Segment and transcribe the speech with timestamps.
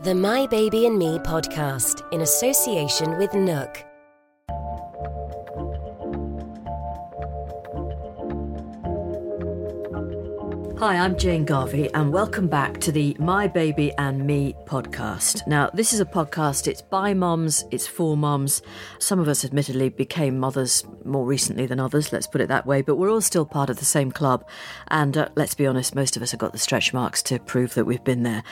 [0.00, 3.87] The My Baby and Me podcast in association with NUK.
[10.80, 15.44] Hi, I'm Jane Garvey, and welcome back to the My Baby and Me podcast.
[15.44, 18.62] Now, this is a podcast, it's by mums, it's for mums.
[19.00, 22.82] Some of us, admittedly, became mothers more recently than others, let's put it that way,
[22.82, 24.48] but we're all still part of the same club.
[24.86, 27.74] And uh, let's be honest, most of us have got the stretch marks to prove
[27.74, 28.44] that we've been there.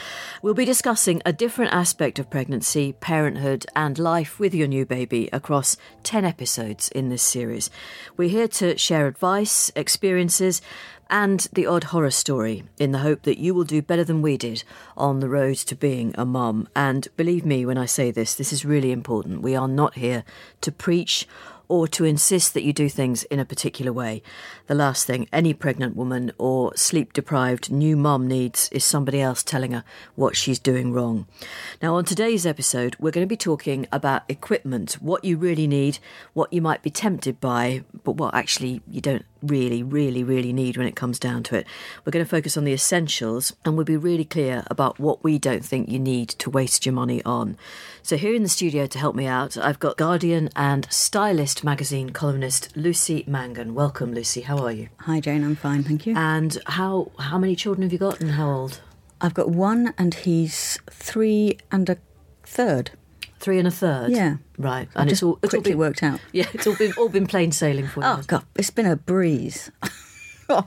[0.43, 5.29] We'll be discussing a different aspect of pregnancy, parenthood, and life with your new baby
[5.33, 7.71] across 10 episodes in this series.
[8.17, 10.61] We're here to share advice, experiences,
[11.09, 14.37] and the odd horror story in the hope that you will do better than we
[14.37, 14.65] did
[14.97, 16.69] on the road to being a mum.
[16.75, 19.43] And believe me when I say this, this is really important.
[19.43, 20.25] We are not here
[20.63, 21.27] to preach
[21.69, 24.23] or to insist that you do things in a particular way.
[24.67, 29.43] The last thing any pregnant woman or sleep deprived new mum needs is somebody else
[29.43, 31.27] telling her what she's doing wrong.
[31.83, 35.99] Now, on today's episode, we're going to be talking about equipment, what you really need,
[36.35, 40.77] what you might be tempted by, but what actually you don't really, really, really need
[40.77, 41.67] when it comes down to it.
[42.05, 45.39] We're going to focus on the essentials and we'll be really clear about what we
[45.39, 47.57] don't think you need to waste your money on.
[48.03, 52.11] So, here in the studio to help me out, I've got Guardian and Stylist magazine
[52.11, 53.75] columnist Lucy Mangan.
[53.75, 54.43] Welcome, Lucy.
[54.43, 54.89] How are you?
[55.01, 55.45] Hi, Jane.
[55.45, 56.15] I'm fine, thank you.
[56.17, 58.81] And how how many children have you got and how old?
[59.21, 61.97] I've got one, and he's three and a
[62.45, 62.91] third.
[63.39, 64.11] Three and a third.
[64.11, 64.37] Yeah.
[64.59, 64.89] Right.
[64.95, 66.21] And just it's all it's all been, worked out.
[66.33, 68.07] Yeah, it's all been all been plain sailing for you.
[68.07, 69.71] Oh God, it's been a breeze.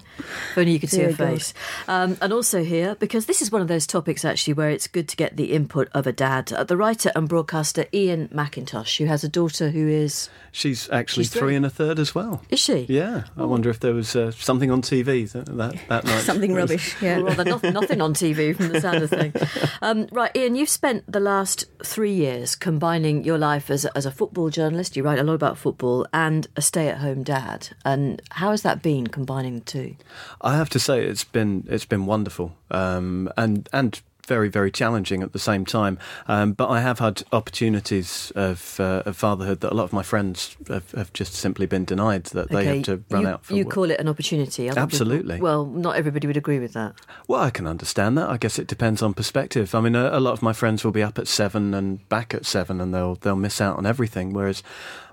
[0.51, 1.53] If only you could see Dear her face.
[1.87, 5.07] Um, and also here, because this is one of those topics actually where it's good
[5.09, 9.05] to get the input of a dad, uh, the writer and broadcaster Iain Macintosh, who
[9.05, 10.29] has a daughter who is.
[10.51, 11.55] She's actually She's three three.
[11.55, 12.41] and a third as well.
[12.49, 12.85] Is she?
[12.89, 16.21] Yeah, I wonder if there was uh, something on TV that that, that night.
[16.21, 16.95] Something rubbish.
[17.01, 17.17] Yeah.
[17.19, 19.33] Well, rather not, nothing on TV from the sound of thing.
[19.81, 24.05] Um, right, Iain, you've spent the last three years combining your life as a, as
[24.05, 24.97] a football journalist.
[24.97, 27.69] You write a lot about football and a stay-at-home dad.
[27.85, 29.95] And how has that been combining two?
[30.41, 35.23] I have to say it's been it's been wonderful um, and and very very challenging
[35.23, 35.97] at the same time.
[36.27, 40.03] Um, but I have had opportunities of, uh, of fatherhood that a lot of my
[40.03, 43.55] friends have, have just simply been denied that they have to run you, out for.
[43.55, 43.73] You work.
[43.73, 44.69] call it an opportunity.
[44.69, 45.41] Other people- Absolutely.
[45.41, 46.93] well, not everybody would agree with that.
[47.27, 48.29] Well, I can understand that.
[48.29, 49.73] I guess it depends on perspective.
[49.73, 52.35] I mean, a, a lot of my friends will be up at seven and back
[52.35, 54.31] at seven, and they'll they'll miss out on everything.
[54.33, 54.61] Whereas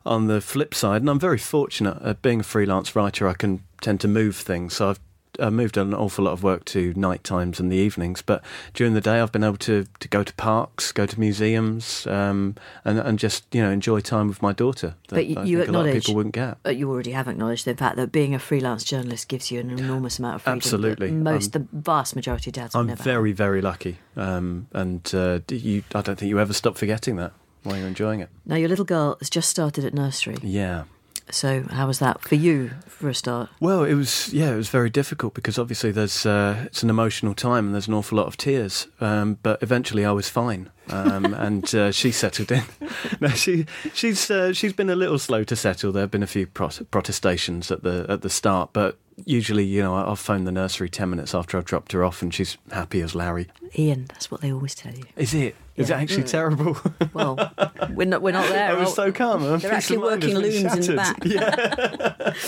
[0.05, 3.63] on the flip side, and I'm very fortunate at being a freelance writer, I can
[3.87, 4.75] tend to move things.
[4.75, 5.01] So I've
[5.39, 8.43] I moved an awful lot of work to night times and the evenings, but
[8.73, 12.55] during the day I've been able to, to go to parks, go to museums, um,
[12.87, 14.95] and and just you know enjoy time with my daughter.
[15.09, 16.57] That But you- you think a lot of acknowledge- people wouldn't get.
[16.63, 19.71] But you already have acknowledged the fact that being a freelance journalist gives you an
[19.71, 20.57] enormous amount of freedom.
[20.57, 21.11] Absolutely.
[21.11, 25.83] Most, Um, the vast majority of dads I'm very, very lucky, um, and uh, you,
[25.95, 27.33] I don't think you ever stop forgetting that
[27.63, 28.31] while you're enjoying it.
[28.47, 30.37] Now, your little girl has just started at nursery.
[30.43, 30.85] Yeah.
[31.31, 33.51] So, how was that for you for a start?
[33.61, 37.35] Well, it was yeah, it was very difficult because obviously there's uh, it's an emotional
[37.35, 38.87] time and there's an awful lot of tears.
[39.01, 42.63] Um, but eventually I was fine, um, and uh, she settled in.
[43.21, 45.93] no, she she's uh, she's been a little slow to settle.
[45.93, 49.83] There have been a few pro- protestations at the at the start, but usually you
[49.83, 53.01] know I'll phone the nursery ten minutes after I've dropped her off, and she's happy
[53.01, 53.49] as Larry.
[53.79, 55.05] Iain, that's what they always tell you.
[55.17, 55.57] Is it?
[55.77, 55.99] Is Yeah.
[55.99, 56.77] it actually terrible?
[57.13, 57.53] Well,
[57.91, 58.71] we're not, we're not there.
[58.71, 59.43] I was so calm.
[59.43, 61.19] my They're actually working looms in the back.
[61.25, 62.33] Yeah.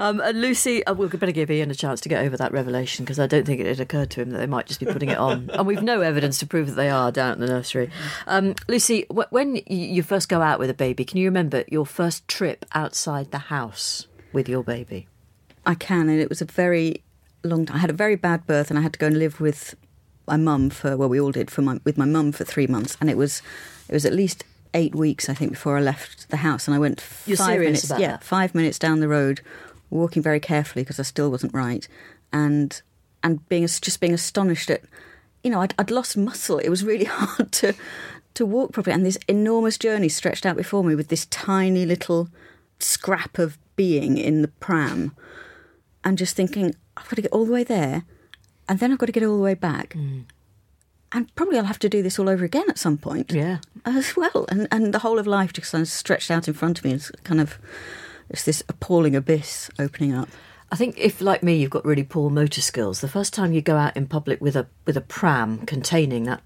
[0.00, 3.04] Um, and Lucy, uh, we better give Iain a chance to get over that revelation
[3.04, 5.10] because I don't think it had occurred to him that they might just be putting
[5.10, 5.50] it on.
[5.52, 7.90] and we've no evidence to prove that they are down at the nursery.
[8.26, 11.84] Um, Lucy, wh- when you first go out with a baby, can you remember your
[11.84, 15.06] first trip outside the house with your baby?
[15.66, 17.02] I can, and it was a very
[17.42, 17.76] long time.
[17.76, 19.74] I had a very bad birth, and I had to go and live with
[20.26, 22.96] my mum for well, we all did for my with my mum for three months,
[23.00, 23.42] and it was
[23.88, 26.78] it was at least eight weeks I think before I left the house, and I
[26.78, 28.24] went You're five minutes, about yeah, that?
[28.24, 29.40] five minutes down the road,
[29.90, 31.86] walking very carefully because I still wasn't right,
[32.32, 32.80] and
[33.22, 34.82] and being just being astonished at,
[35.42, 36.58] you know, I'd, I'd lost muscle.
[36.58, 37.74] It was really hard to
[38.34, 42.28] to walk properly, and this enormous journey stretched out before me with this tiny little
[42.78, 45.12] scrap of being in the pram
[46.04, 48.04] and just thinking, I've got to get all the way there
[48.68, 49.94] and then I've got to get all the way back.
[49.94, 50.24] Mm.
[51.12, 53.58] And probably I'll have to do this all over again at some point Yeah.
[53.84, 54.44] as well.
[54.48, 56.92] And and the whole of life just kind of stretched out in front of me.
[56.92, 57.58] It's kind of
[58.28, 60.28] it's this appalling abyss opening up.
[60.72, 63.60] I think if, like me, you've got really poor motor skills, the first time you
[63.60, 66.42] go out in public with a with a pram containing that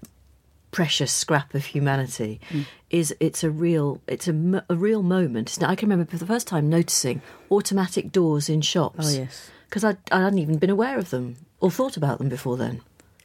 [0.75, 2.65] precious scrap of humanity mm.
[2.89, 5.49] is it's a real it's a, a real moment.
[5.51, 5.63] Isn't?
[5.63, 9.15] I can remember for the first time noticing automatic doors in shops.
[9.15, 9.49] Oh, yes.
[9.69, 12.81] because I I hadn't even been aware of them or thought about them before then.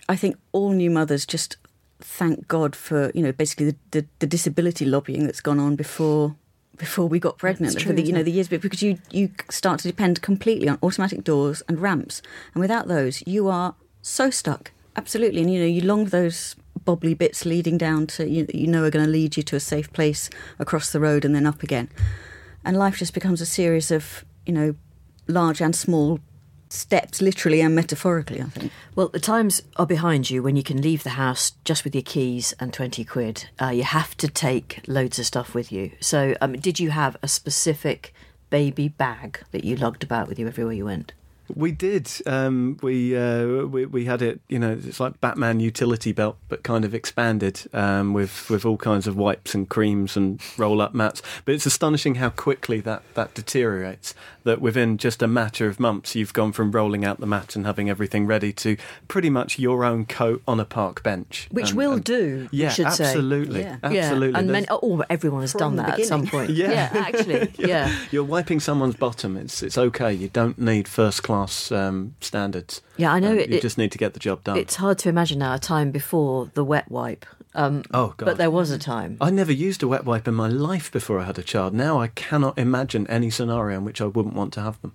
[0.08, 1.56] I think all new mothers just
[1.98, 6.36] thank God for you know basically the, the, the disability lobbying that's gone on before
[6.76, 9.30] before we got pregnant That's for true, the you know the years because you you
[9.50, 12.22] start to depend completely on automatic doors and ramps
[12.54, 16.54] and without those you are so stuck absolutely and you know you long for those
[16.84, 19.60] bobbly bits leading down to you, you know are going to lead you to a
[19.60, 21.88] safe place across the road and then up again
[22.64, 24.74] and life just becomes a series of you know
[25.26, 26.18] large and small
[26.68, 30.80] steps literally and metaphorically I think Well, the times are behind you when you can
[30.80, 33.48] leave the house just with your keys and 20 quid.
[33.60, 35.90] Uh, you have to take loads of stuff with you.
[36.00, 38.14] So, um, did you have a specific
[38.50, 41.12] baby bag that you lugged about with you everywhere you went?
[41.54, 42.10] We did.
[42.26, 44.40] Um, we, uh, we we had it.
[44.48, 48.76] You know, it's like Batman utility belt, but kind of expanded um, with with all
[48.76, 51.22] kinds of wipes and creams and roll up mats.
[51.44, 54.14] But it's astonishing how quickly that that deteriorates.
[54.44, 57.66] That within just a matter of months, you've gone from rolling out the mat and
[57.66, 61.76] having everything ready to pretty much your own coat on a park bench, Which And-
[61.76, 63.04] will and- do, you Yeah, should say.
[63.04, 63.76] absolutely, Yeah.
[63.82, 64.30] absolutely.
[64.30, 66.46] Yeah, and many, oh, everyone has done the that at some beginning.
[66.46, 66.56] point.
[66.56, 66.88] Yeah.
[66.94, 67.94] actually, yeah.
[68.10, 69.36] You're wiping someone's bottom.
[69.36, 70.10] It's it's okay.
[70.14, 72.82] You don't need first class um, standards.
[72.96, 74.56] Yeah, I know Um, it- you it- just need to get the job done.
[74.56, 77.24] It's hard to imagine now a time before the wet wipe.
[77.54, 78.26] Um, Oh, God.
[78.26, 79.16] But there was a time.
[79.20, 81.74] I never used a wet wipe in my life before I had a child.
[81.74, 84.92] Now I cannot imagine any scenario in which I wouldn't want to have them.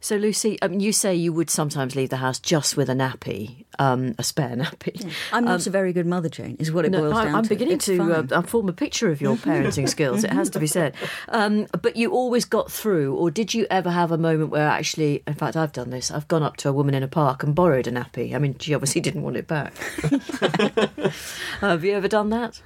[0.00, 3.64] So, Lucy, um, you say you would sometimes leave the house just with a nappy,
[3.80, 5.10] um, a spare nappy.
[5.32, 6.56] I'm not a very good mother, Jane.
[6.60, 7.48] Is what it No, boils I- down I'm to.
[7.48, 10.22] beginning It's to uh, uh, form a picture of your parenting skills.
[10.22, 10.94] It has to be said.
[11.28, 15.22] Um, but you always got through, or did you ever have a moment where actually,
[15.26, 16.10] in fact, I've done this.
[16.12, 18.34] I've gone up to a woman in a park and borrowed a nappy.
[18.34, 19.74] I mean, she obviously didn't want it back.
[21.60, 22.60] have you ever done that?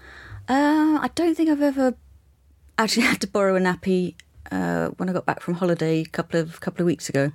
[0.49, 1.95] Uh, I don't think I've ever
[2.77, 4.15] actually had to borrow a nappy
[4.51, 7.33] uh, when I got back from holiday a couple of couple of weeks ago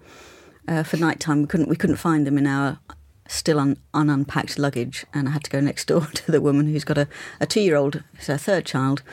[0.68, 1.42] uh, for night time.
[1.42, 2.80] We couldn't we couldn't find them in our
[3.28, 6.84] still un, ununpacked luggage, and I had to go next door to the woman who's
[6.84, 7.08] got a,
[7.40, 9.04] a two year old, her third child,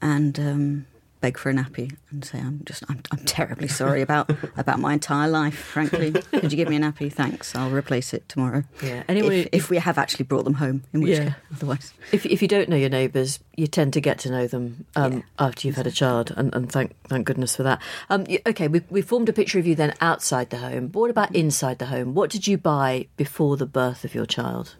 [0.00, 0.86] and um,
[1.20, 4.92] beg for a nappy and say I'm just I'm, I'm terribly sorry about about my
[4.92, 5.56] entire life.
[5.58, 7.12] Frankly, could you give me a nappy?
[7.12, 8.64] Thanks, I'll replace it tomorrow.
[8.82, 11.24] Yeah, Anyway, if, if we have actually brought them home, in which Yeah.
[11.24, 11.92] case, otherwise.
[12.12, 15.24] If, if you don't know your neighbours, you tend to get to know them um,
[15.38, 17.82] after you've had a child, and, and thank thank goodness for that.
[18.10, 20.86] Um, okay, we we formed a picture of you then outside the home.
[20.88, 22.14] But what about inside the home?
[22.14, 24.76] What did you buy before the birth of your child?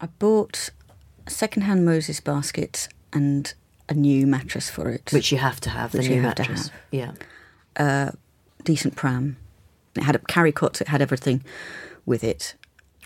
[0.00, 0.70] I bought
[1.26, 3.52] a second-hand Moses baskets and
[3.88, 5.10] a new mattress for it.
[5.12, 6.70] Which you have to have, the Which new have to mattress.
[6.90, 8.10] Yeah.
[8.64, 9.36] decent pram.
[9.94, 10.80] It had a carry cot.
[10.80, 11.42] It had everything
[12.06, 12.54] with it.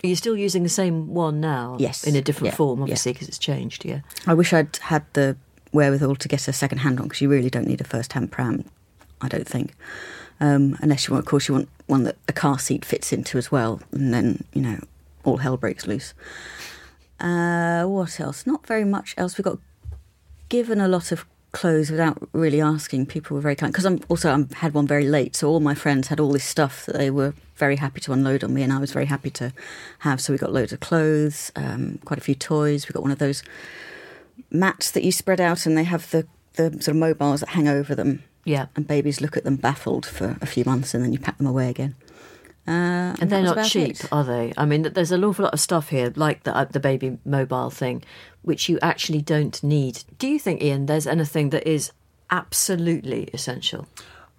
[0.03, 1.75] Are you still using the same one now?
[1.79, 2.03] Yes.
[2.05, 4.01] In a different Yeah, form, obviously, because it's changed, yeah.
[4.27, 5.35] I wish I'd had the
[5.73, 8.65] wherewithal to get a second-hand one because you really don't need a first-hand pram.
[9.19, 9.73] I don't think,
[10.39, 11.25] um, unless you want.
[11.25, 14.43] Of course, you want one that a car seat fits into as well, and then
[14.53, 14.79] you know
[15.23, 16.13] all hell breaks loose.
[17.19, 18.45] Uh, what else?
[18.45, 19.35] Not very much else.
[19.35, 19.57] We've got
[20.49, 23.05] given a lot of clothes without really asking.
[23.05, 25.75] People were very kind because I'm also I had one very late, so all my
[25.75, 28.71] friends had all this stuff that they were very happy to unload on me, and
[28.71, 29.53] I was very happy to
[29.99, 30.21] have.
[30.21, 32.87] So we got loads of clothes, um, quite a few toys.
[32.87, 33.43] We got one of those
[34.51, 37.67] mats that you spread out, and they have the the sort of mobiles that hang
[37.67, 38.23] over them.
[38.43, 38.67] Yeah.
[38.75, 41.47] And babies look at them baffled for a few months, and then you pack them
[41.47, 41.95] away again.
[42.67, 44.09] Uh, And that they're not cheap, it.
[44.11, 44.53] are they?
[44.57, 47.69] I mean, there's an awful lot of stuff here, like the, uh, the baby mobile
[47.69, 48.03] thing,
[48.41, 50.03] which you actually don't need.
[50.19, 51.91] Do you think, Iain, there's anything that is
[52.29, 53.87] absolutely essential?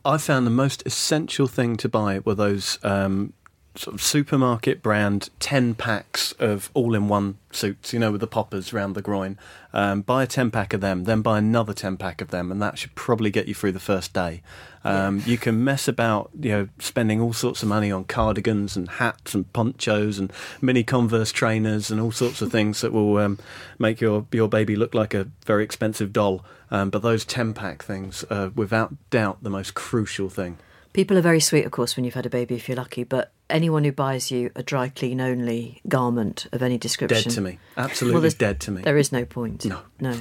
[0.04, 3.32] I found the most essential thing to buy were those um,
[3.78, 8.26] sort of supermarket brand 10 packs of all in one suits, you know, with the
[8.26, 9.38] poppers round the groin.
[9.72, 12.60] Um, buy a 10 pack of them, then buy another 10 pack of them, and
[12.60, 14.42] that should probably get you through the first day.
[14.84, 18.88] Um, You can mess about, you know, spending all sorts of money on cardigans and
[18.88, 23.38] hats and ponchos and mini Converse trainers and all sorts of things that will um,
[23.78, 26.44] make your, your baby look like a very expensive doll.
[26.70, 30.58] Um, but those 10 pack things are without doubt the most crucial thing.
[30.92, 33.04] People are very sweet, of course, when you've had a baby, if you're lucky.
[33.04, 37.40] But anyone who buys you a dry clean only garment of any description, Dead to
[37.40, 37.58] me.
[37.76, 38.82] Absolutely there's- dead to me.
[38.82, 39.64] There is no point.
[39.66, 39.80] No.
[40.00, 40.20] no.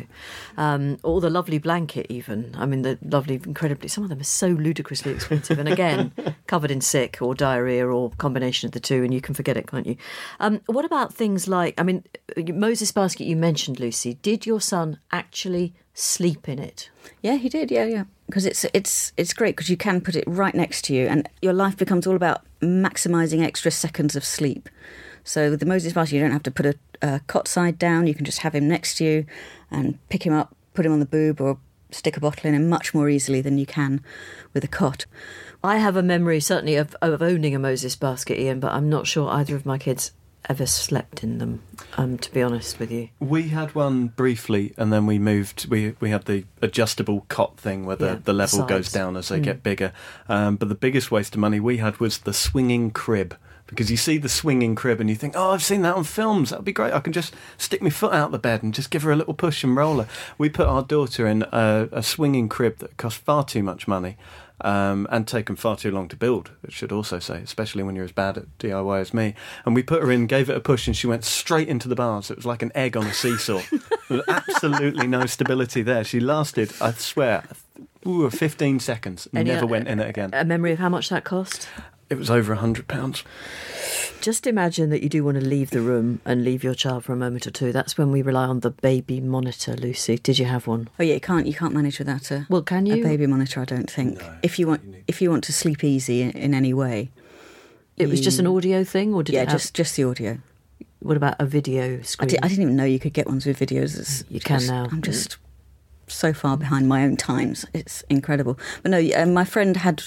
[0.57, 2.53] Um, or the lovely blanket, even.
[2.57, 3.87] I mean, the lovely, incredibly.
[3.87, 6.11] Some of them are so ludicrously expensive, and again,
[6.47, 9.67] covered in sick or diarrhea or combination of the two, and you can forget it,
[9.67, 9.95] can't you?
[10.39, 11.79] Um, what about things like?
[11.79, 12.03] I mean,
[12.37, 14.15] Moses basket you mentioned, Lucy.
[14.15, 16.89] Did your son actually sleep in it?
[17.21, 17.71] Yeah, he did.
[17.71, 18.03] Yeah, yeah.
[18.27, 21.27] Because it's it's it's great because you can put it right next to you, and
[21.41, 24.69] your life becomes all about maximising extra seconds of sleep.
[25.23, 28.07] So with the Moses basket, you don't have to put a, a cot side down.
[28.07, 29.25] You can just have him next to you,
[29.71, 31.57] and pick him up, put him on the boob, or
[31.91, 34.03] stick a bottle in him much more easily than you can
[34.53, 35.05] with a cot.
[35.63, 39.07] I have a memory, certainly, of, of owning a Moses basket, Iain, but I'm not
[39.07, 40.11] sure either of my kids
[40.49, 41.61] ever slept in them.
[41.97, 45.67] Um, to be honest with you, We had one briefly, and then we moved.
[45.69, 48.69] We we had the adjustable cot thing where the, Yeah, the level sides.
[48.69, 49.91] goes down as they get bigger.
[50.29, 53.35] Um, but the biggest waste of money we had was the swinging crib.
[53.65, 56.51] Because you see the swinging crib and you think, oh, I've seen that on films.
[56.51, 56.93] That'd be great.
[56.93, 59.33] I can just stick my foot out the bed and just give her a little
[59.33, 60.07] push and roll her.
[60.37, 64.15] We put our daughter in a, a swinging crib that cost far too much money
[64.61, 68.05] um, and taken far too long to build, it should also say, especially when you're
[68.05, 69.35] as bad at DIY as me.
[69.65, 71.95] And we put her in, gave it a push, and she went straight into the
[71.95, 72.31] bars.
[72.31, 73.61] It was like an egg on a seesaw.
[74.27, 76.03] Absolutely no stability there.
[76.03, 77.43] She lasted, I swear,
[78.05, 79.27] ooh, 15 seconds.
[79.33, 80.31] Any, Never went in it again.
[80.33, 81.67] a memory of how much that cost?
[82.09, 83.23] It was over a hundred pounds.
[84.21, 87.13] Just imagine that you do want to leave the room and leave your child for
[87.13, 87.71] a moment or two.
[87.71, 90.17] That's when we rely on the baby monitor, Lucy.
[90.17, 90.89] Did you have one?
[90.99, 93.61] Oh yeah, you can't you can't manage without a Well, can you a baby monitor.
[93.61, 94.19] I don't think.
[94.19, 97.11] No, if you want you if you want to sleep easy in, in any way,
[97.97, 100.39] It was just an audio thing, or did yeah, it have, just just the audio.
[100.99, 102.39] what about a video I, screen?
[102.41, 103.99] I didn't even know you could get ones with videos.
[103.99, 104.87] It's You can just- now.
[104.91, 105.37] I'm just
[106.07, 107.65] so far behind my own times.
[107.73, 108.57] It's incredible.
[108.81, 110.01] But no, uh, my friend had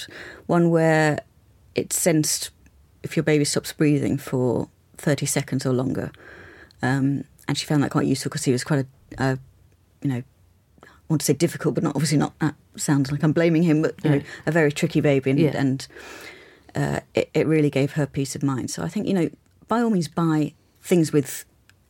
[0.47, 1.19] one where
[1.75, 2.51] it sensed
[3.03, 6.11] if your baby stops breathing for 30 seconds or longer.
[6.81, 8.85] Um, and she found that quite useful because he was quite
[9.17, 9.35] a, uh,
[10.01, 10.23] you know,
[10.83, 12.37] I want to say difficult, but not obviously not.
[12.39, 15.51] That sounds like I'm blaming him, but you know, a very tricky baby, and, Yeah.
[15.55, 15.87] and
[16.75, 18.71] uh, it, it really gave her peace of mind.
[18.71, 19.29] So I think you know,
[19.67, 21.43] by all means, buy things with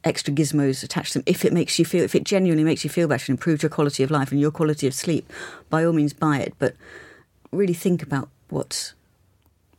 [0.03, 2.89] extra gizmos attached to them if it makes you feel, if it genuinely makes you
[2.89, 5.31] feel better and improves your quality of life and your quality of sleep.
[5.69, 6.75] By all means, buy it, but
[7.51, 8.93] really think about what's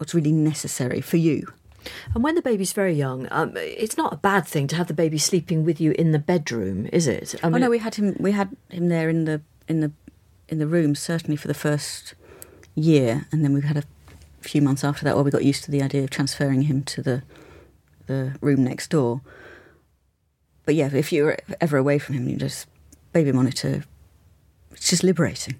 [0.03, 1.47] what's really necessary for you.
[2.13, 4.95] And when the baby's very young, um, it's not a bad thing to have the
[4.95, 7.37] baby sleeping with you in the bedroom, is it?
[7.41, 8.17] I oh no, we had him.
[8.19, 9.93] We had him there in the in the
[10.49, 12.15] in the room certainly for the first
[12.75, 13.85] year, and then we had a
[14.41, 17.01] few months after that where we got used to the idea of transferring him to
[17.01, 17.23] the
[18.09, 19.21] the room next door.
[20.65, 22.67] But yeah, if you're ever away from him, you just
[23.13, 23.85] baby monitor.
[24.73, 25.55] It's just liberating.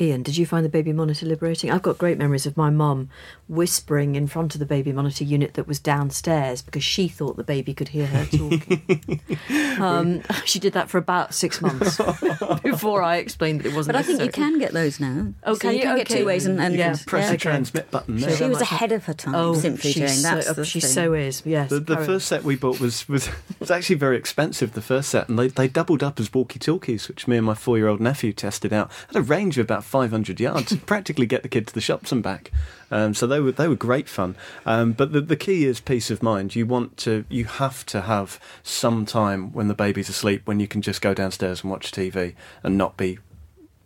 [0.00, 1.70] Iain, did you find the baby monitor liberating?
[1.70, 3.08] I've got great memories of my mum
[3.48, 7.44] whispering in front of the baby monitor unit that was downstairs because she thought the
[7.44, 9.20] baby could hear her talking.
[9.80, 11.98] um, she did that for about six months
[12.62, 13.94] before I explained that it wasn't.
[13.94, 15.34] But I think you can get those now.
[15.46, 15.82] Okay, So you you?
[15.82, 16.96] can get two ways, and, and Yeah.
[17.06, 17.28] Press yeah.
[17.28, 17.36] the okay.
[17.36, 18.36] transmit button there.
[18.36, 19.34] She was ahead of her time.
[19.34, 20.08] Oh, simply she's Jane.
[20.08, 20.90] so, That's the she thing.
[20.90, 21.42] so is.
[21.44, 21.70] Yes.
[21.70, 23.28] The, the first set we bought was was
[23.60, 24.72] was actually very expensive.
[24.72, 27.54] The first set, and they, they doubled up as walkie talkies, which me and my
[27.54, 28.90] four year old nephew tested out.
[29.08, 32.12] Had a range of about five hundred yards, practically get the kid to the shops
[32.12, 32.50] and back.
[32.90, 34.36] Um, so they were they were great fun.
[34.66, 36.54] Um, but the the key is peace of mind.
[36.54, 40.68] You want to you have to have some time when the baby's asleep when you
[40.68, 43.18] can just go downstairs and watch TV and not be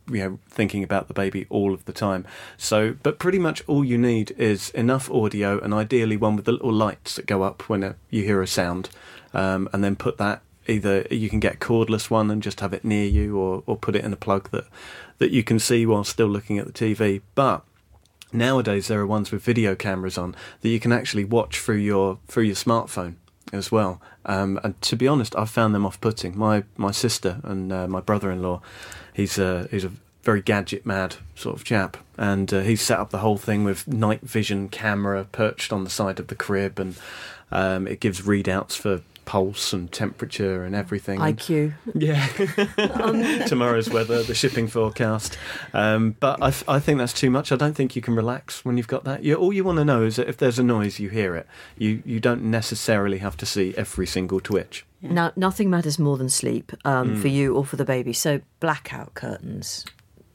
[0.09, 2.25] you know thinking about the baby all of the time
[2.57, 6.53] so but pretty much all you need is enough audio and ideally one with the
[6.53, 8.89] little lights that go up when uh you hear a sound
[9.35, 12.73] um, and then put that either you can get a cordless one and just have
[12.73, 14.67] it near you or, or put it in a plug that
[15.19, 17.65] that you can see while still looking at the TV but
[18.33, 22.19] nowadays there are ones with video cameras on that you can actually watch through your
[22.29, 23.15] through your smartphone
[23.53, 24.01] as well.
[24.25, 26.37] Um, and to be honest, I've found them off-putting.
[26.37, 28.61] My my sister and uh, my brother-in-law,
[29.13, 29.93] he's a he's a
[30.23, 33.87] very gadget mad sort of chap, and uh, he's set up the whole thing with
[33.87, 36.97] night vision camera perched on the side of the crib, and
[37.53, 41.21] um, it gives readouts for pulse and temperature and everything.
[41.21, 41.75] And- IQ.
[41.95, 42.27] yeah,
[43.47, 45.37] tomorrow's weather, the shipping forecast.
[45.75, 47.53] Um, but I, I think that's too much.
[47.53, 49.23] I don't think you can relax when you've got that.
[49.23, 51.47] You, all you want to know is that if there's a noise, you hear it.
[51.77, 54.87] You you don't necessarily have to see every single twitch.
[55.03, 57.21] Now, nothing matters more than sleep um, Mm.
[57.21, 58.13] for you or for the baby.
[58.15, 59.85] So, blackout curtains.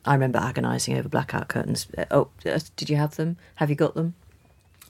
[0.05, 1.88] I remember agonising over blackout curtains.
[1.98, 3.38] Uh, Oh, uh, did you have them?
[3.55, 4.13] Have you got them?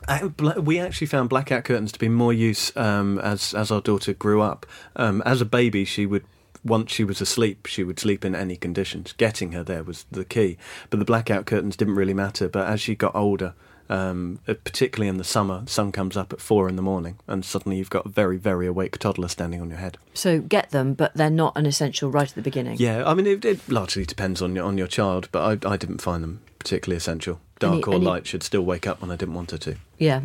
[0.08, 4.14] I, we actually found blackout curtains to be more use um, as as our daughter
[4.14, 4.66] grew up.
[4.96, 6.26] Um, as a baby, she would
[6.64, 9.14] once she was asleep, she would sleep in any conditions.
[9.14, 10.58] Getting her there was the key.
[10.90, 12.48] But the blackout curtains didn't really matter.
[12.48, 13.54] But as she got older,
[13.90, 17.44] um, uh, particularly in the summer, sun comes up at four in the morning, and
[17.44, 19.98] suddenly you've got a very, very awake toddler standing on your head.
[20.14, 22.78] So get them, but they're not an essential right at the beginning.
[22.80, 25.78] Yeah, I mean, it, it largely depends on your on your child, but I, I
[25.78, 27.42] didn't find them particularly essential.
[27.62, 29.76] Dark Any- or any- light should still wake up when I didn't want her to.
[29.98, 30.22] Yeah.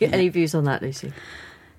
[0.00, 1.12] Any views on that, Lucy?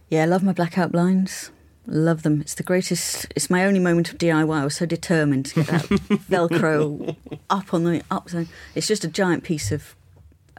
[0.09, 1.51] Yeah, I love my blackout blinds.
[1.87, 2.41] Love them.
[2.41, 3.25] It's the greatest.
[3.35, 4.55] It's my only moment of DIY.
[4.55, 5.83] I was so determined to get that
[6.29, 7.15] Velcro
[7.49, 8.29] up on the up.
[8.75, 9.95] It's just a giant piece of,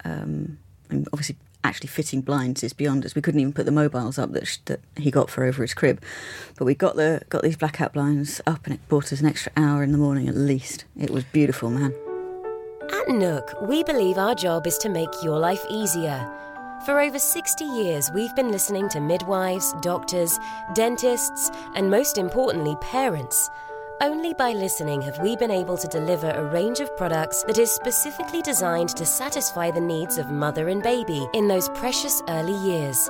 [0.05, 0.59] um,
[0.91, 3.15] and obviously, actually fitting blinds is beyond us.
[3.15, 5.75] We couldn't even put the mobiles up that sh- that he got for over his
[5.75, 6.03] crib,
[6.59, 9.53] but we got the got these blackout blinds up, and it bought us an extra
[9.57, 10.87] hour in the morning at least.
[10.99, 11.95] It was beautiful, man.
[12.93, 16.29] At NUK, we believe our job is to make your life easier.
[16.85, 20.41] For over 60 years, we've been listening to midwives, doctors,
[20.75, 23.49] dentists, and most importantly, parents.
[24.01, 27.71] Only by listening have we been able to deliver a range of products that is
[27.71, 33.09] specifically designed to satisfy the needs of mother and baby in those precious early years.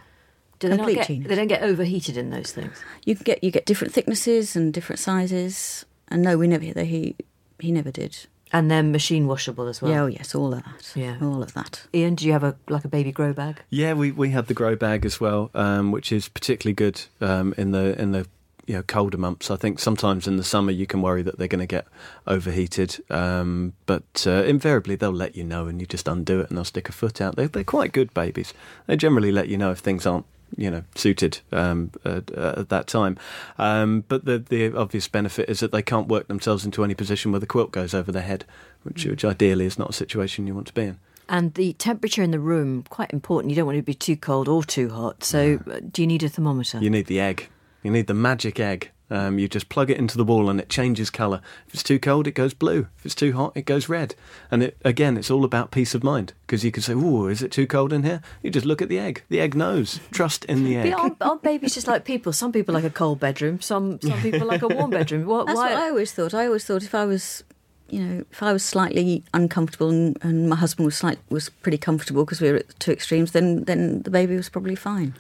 [0.58, 1.08] do they not complete get?
[1.08, 1.30] genius.
[1.30, 2.82] They don't get overheated in those things.
[3.06, 5.86] You can get you get different thicknesses and different sizes.
[6.08, 6.66] And no, we never.
[6.84, 7.16] He
[7.60, 8.26] he never did.
[8.54, 9.92] And they're machine washable as well.
[9.92, 10.92] yeah, oh yes, all of that.
[10.96, 11.18] Yeah.
[11.22, 11.84] all of that.
[11.94, 13.62] Iain, do you have a like a baby grow bag?
[13.70, 17.54] Yeah, we, we have the grow bag as well, um, which is particularly good um,
[17.58, 18.28] in the in the
[18.68, 19.50] you know colder months.
[19.50, 21.88] I think sometimes in the summer you can worry that they're going to get
[22.28, 26.58] overheated, um, but uh, invariably they'll let you know, and you just undo it, and
[26.58, 27.36] they'll stick a foot out.
[27.36, 28.54] They, they're quite good babies.
[28.88, 30.26] They generally let you know if things aren't
[30.58, 33.18] you know suited um, at, at that time.
[33.58, 37.32] Um, but the the obvious benefit is that they can't work themselves into any position
[37.32, 38.46] where the quilt goes over their head,
[38.84, 41.00] which, which ideally is not a situation you want to be in.
[41.30, 43.52] And the temperature in the room quite important.
[43.52, 45.24] You don't want it to be too cold or too hot.
[45.24, 46.80] So, uh, do you need a thermometer?
[46.80, 47.48] You need the egg.
[47.84, 48.92] You need the magic egg.
[49.12, 51.42] Um, you just plug it into the wall and it changes colour.
[51.68, 52.88] If it's too cold, it goes blue.
[52.98, 54.16] If it's too hot, it goes red.
[54.50, 57.44] And it, again, it's all about peace of mind because you can say, "Oh, is
[57.44, 59.24] it too cold in here?" You just look at the egg.
[59.28, 60.00] The egg knows.
[60.12, 60.92] Trust in the egg.
[60.92, 62.32] But aren't, aren't babies just like people?
[62.32, 63.60] Some people like a cold bedroom.
[63.60, 65.26] Some some people like a warm bedroom.
[65.26, 65.74] What, That's why?
[65.74, 66.34] what I always thought.
[66.34, 67.44] I always thought if I was,
[67.92, 71.78] you know, if I was slightly uncomfortable and, and my husband was slight, was pretty
[71.78, 75.14] comfortable because we were at two extremes, then then the baby was probably fine.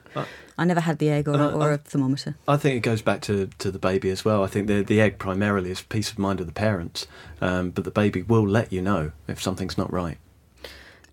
[0.57, 2.35] I never had the egg or, Uh, or I- a thermometer.
[2.47, 4.43] I think it goes back to, to the baby as well.
[4.43, 7.07] I think the the egg primarily is peace of mind of the parents,
[7.41, 10.17] um, but the baby will let you know if something's not right.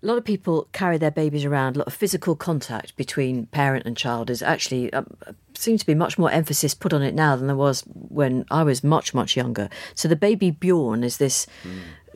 [0.01, 1.75] A lot of people carry their babies around.
[1.75, 5.07] A lot of physical contact between parent and child is actually um,
[5.55, 8.63] seems to be much more emphasis put on it now than there was when I
[8.63, 9.69] was much much younger.
[9.95, 11.47] So the baby Bjorn is this.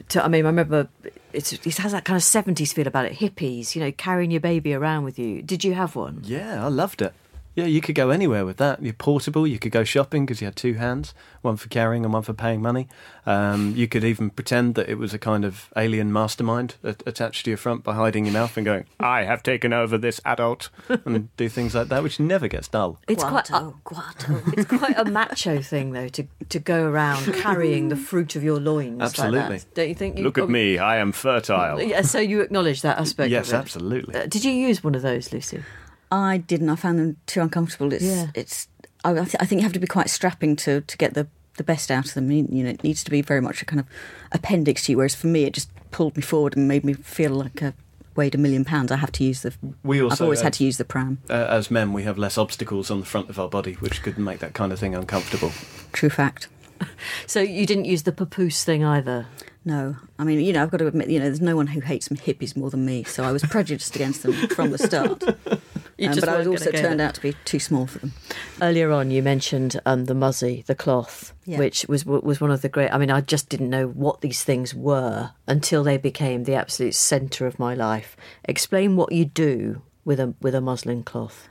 [0.10, 0.88] To, I mean, I remember
[1.34, 3.14] it has that kind of seventies feel about it.
[3.14, 5.42] Hippies, you know, carrying your baby around with you.
[5.42, 6.22] Did you have one?
[6.24, 7.14] Yeah, I loved it.
[7.56, 8.82] Yeah, you could go anywhere with that.
[8.82, 9.46] You're portable.
[9.46, 11.14] You could go shopping because you had two hands,
[11.44, 12.88] one for carrying and one for paying money.
[13.28, 17.46] Um, you could even pretend that it was a kind of alien mastermind a- attached
[17.46, 20.70] to your front by hiding your mouth and going, "I have taken over this adult,"
[21.06, 23.00] and do things like that, which never gets dull.
[23.08, 23.72] It's quite a,
[24.58, 28.60] it's quite a macho thing though to to go around carrying the fruit of your
[28.60, 29.00] loins.
[29.00, 29.20] like that.
[29.20, 29.62] Absolutely.
[29.76, 30.18] don't you think?
[30.18, 31.80] You Look at probably- me, I am fertile.
[31.82, 33.30] Yeah, so you acknowledge that aspect.
[33.30, 33.58] Yes, of it.
[33.58, 34.16] absolutely.
[34.16, 35.62] Uh, did you use one of those, Lucy?
[36.16, 36.70] I didn't.
[36.70, 37.92] I found them too uncomfortable.
[37.94, 38.28] It's Yeah.
[38.36, 38.68] it's.
[39.04, 41.28] I, I thi- I think you have to be quite strapping to to get the
[41.58, 42.32] the best out of them.
[42.32, 43.86] You you know, it needs to be very much a kind of
[44.32, 44.98] appendix to you.
[44.98, 47.74] Whereas for me, it just pulled me forward and made me feel like I
[48.16, 48.92] weighed a million pounds.
[48.92, 49.54] I have to use the.
[49.84, 51.18] We also, I've always had- had to use the pram.
[51.30, 54.18] Uh, as men, we have less obstacles on the front of our body, which could
[54.18, 55.52] make that kind of thing uncomfortable.
[55.92, 56.48] True fact.
[57.28, 59.26] So you didn't use the papoose thing either.
[59.66, 61.80] No, I mean, you know, I've got to admit, you know, there's no one who
[61.80, 63.04] hates some hippies more than me.
[63.06, 65.24] So I was prejudiced against them from the start.
[66.02, 68.14] Um, but I was also turned out to be too small for them.
[68.62, 71.60] Earlier on, you mentioned um, the muzzy, the cloth, Yeah.
[71.60, 72.92] which was was one of the great.
[72.92, 76.96] I mean, I just didn't know what these things were until they became the absolute
[76.96, 78.18] centre of my life.
[78.44, 81.48] Explain what you do with a with a muslin cloth.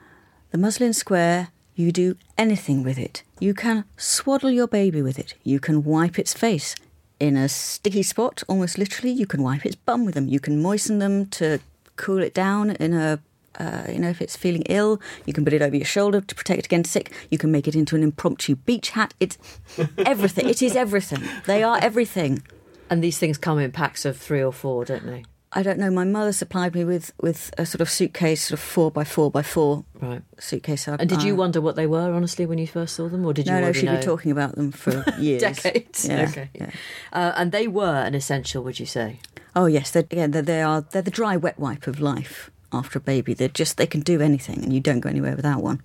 [0.50, 3.22] The muslin square, you do anything with it.
[3.38, 5.34] You can swaddle your baby with it.
[5.44, 6.74] You can wipe its face
[7.22, 9.12] in a sticky spot, almost literally.
[9.12, 10.26] You can wipe its bum with them.
[10.26, 11.60] You can moisten them to
[11.94, 13.20] cool it down in a
[13.58, 16.34] uh, you know, if it's feeling ill, you can put it over your shoulder to
[16.34, 17.12] protect against sick.
[17.30, 19.12] You can make it into an impromptu beach hat.
[19.20, 19.36] It's
[19.98, 20.48] everything.
[20.48, 21.22] it is everything.
[21.46, 22.42] They are everything.
[22.88, 25.24] And these things come in packs of three or four, don't they?
[25.54, 25.90] I don't know.
[25.90, 29.30] My mother supplied me with, with a sort of suitcase, sort of four by four
[29.30, 30.22] by four Right.
[30.38, 30.88] suitcase.
[30.88, 33.24] I- And did you I- wonder what they were, honestly, when you first saw them,
[33.26, 33.92] or did you No, no, she'd know?
[33.96, 36.06] been talking about them for years, Decades.
[36.08, 36.48] Yeah, okay.
[36.54, 36.70] yeah.
[37.12, 39.20] Uh, and they were an essential, would you say?
[39.54, 40.80] Oh yes, they're, again, they're, they are.
[40.80, 43.34] They're the dry wet wipe of life after a baby.
[43.34, 45.82] They're just they can do anything, and you don't go anywhere without one.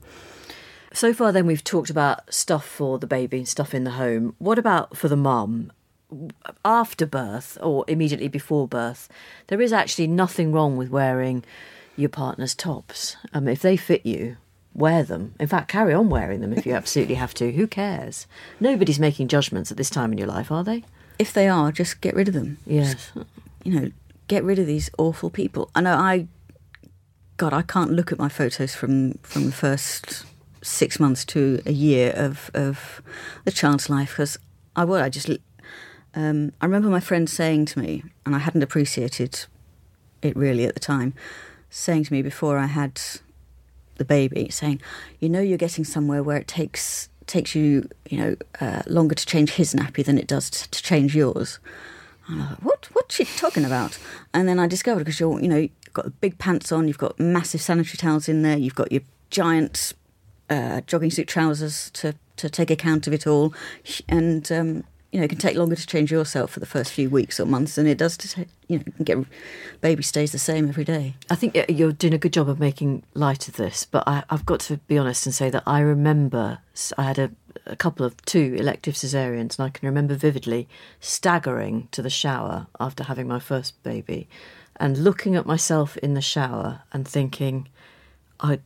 [0.94, 4.34] So far, then, we've talked about stuff for the baby and stuff in the home.
[4.40, 5.72] What about for the mum?
[6.64, 9.10] After birth or immediately before birth,
[9.48, 11.44] there is actually nothing wrong with wearing
[11.98, 13.18] your partner's tops.
[13.34, 14.38] Um, if they fit you,
[14.74, 15.34] wear them.
[15.40, 17.52] In fact, carry on wearing them if you absolutely have to.
[17.52, 18.28] Who cares?
[18.60, 20.84] Nobody's making judgments at this time in your life, are they?
[21.20, 22.60] If they are, just get rid of them.
[22.66, 23.12] Yes.
[23.64, 23.92] You know,
[24.28, 25.70] get rid of these awful people.
[25.76, 26.28] I know I,
[27.38, 30.26] God, I can't look at my photos from from the first
[30.62, 33.02] six months to a year of of
[33.44, 34.38] the child's life because
[34.76, 35.02] I would.
[35.02, 35.30] I just.
[36.16, 39.46] Um, I remember my friend saying to me, and I hadn't appreciated
[40.22, 41.14] it really at the time,
[41.70, 43.00] saying to me before I had
[43.98, 44.82] the baby, saying,
[45.20, 49.26] "You know, you're getting somewhere where it takes takes you, you know, uh, longer to
[49.26, 51.60] change his nappy than it does to, to change yours."
[52.28, 53.98] And I what what's she talking about?
[54.34, 57.20] And then I discovered because you're, you know, you've got big pants on, you've got
[57.20, 59.94] massive sanitary towels in there, you've got your giant
[60.50, 63.54] uh, jogging suit trousers to to take account of it all,
[64.08, 67.10] and um, you know, it can take longer to change yourself for the first few
[67.10, 69.18] weeks or months than it does to you know, get
[69.80, 71.16] baby stays the same every day.
[71.30, 74.46] I think you're doing a good job of making light of this, but I, I've
[74.46, 76.60] got to be honest and say that I remember
[76.98, 77.32] I had a,
[77.66, 80.68] a couple of two elective cesareans, and I can remember vividly
[81.00, 84.28] staggering to the shower after having my first baby
[84.76, 87.70] and looking at myself in the shower and thinking,
[88.40, 88.60] I.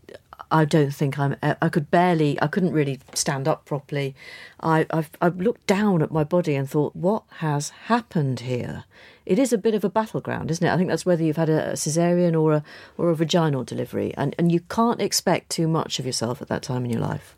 [0.51, 1.33] I don't think I'm.
[1.33, 2.39] e, I could barely.
[2.41, 4.15] I couldn't really stand up properly.
[4.59, 8.83] I, I've, I've looked down at my body and thought, what has happened here?
[9.25, 10.71] It is a bit of a battleground, isn't it?
[10.71, 12.63] I think that's whether you've had a, a cesarean or a
[12.97, 16.63] or a vaginal delivery, and and you can't expect too much of yourself at that
[16.63, 17.35] time in your life.